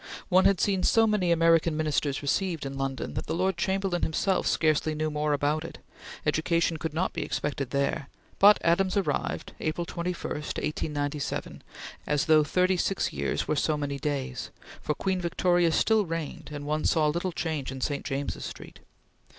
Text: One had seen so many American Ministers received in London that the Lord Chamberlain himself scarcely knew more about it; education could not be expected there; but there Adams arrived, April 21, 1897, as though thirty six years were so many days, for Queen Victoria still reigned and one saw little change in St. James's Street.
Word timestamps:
One 0.29 0.45
had 0.45 0.59
seen 0.59 0.81
so 0.81 1.05
many 1.05 1.31
American 1.31 1.77
Ministers 1.77 2.23
received 2.23 2.65
in 2.65 2.75
London 2.75 3.13
that 3.13 3.27
the 3.27 3.35
Lord 3.35 3.55
Chamberlain 3.55 4.01
himself 4.01 4.47
scarcely 4.47 4.95
knew 4.95 5.11
more 5.11 5.31
about 5.31 5.63
it; 5.63 5.77
education 6.25 6.77
could 6.77 6.91
not 6.95 7.13
be 7.13 7.21
expected 7.21 7.69
there; 7.69 8.09
but 8.39 8.57
there 8.63 8.71
Adams 8.71 8.97
arrived, 8.97 9.53
April 9.59 9.85
21, 9.85 10.23
1897, 10.37 11.61
as 12.07 12.25
though 12.25 12.43
thirty 12.43 12.77
six 12.77 13.13
years 13.13 13.47
were 13.47 13.55
so 13.55 13.77
many 13.77 13.99
days, 13.99 14.49
for 14.81 14.95
Queen 14.95 15.21
Victoria 15.21 15.71
still 15.71 16.07
reigned 16.07 16.49
and 16.51 16.65
one 16.65 16.83
saw 16.83 17.05
little 17.07 17.31
change 17.31 17.71
in 17.71 17.79
St. 17.79 18.03
James's 18.03 18.45
Street. 18.45 18.79